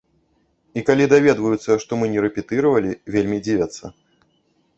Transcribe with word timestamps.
І 0.81 0.83
калі 0.87 1.05
даведваюцца, 1.11 1.71
што 1.83 1.91
мы 1.99 2.05
не 2.15 2.25
рэпетыравалі, 2.25 2.91
вельмі 3.19 3.37
дзівяцца. 3.45 3.85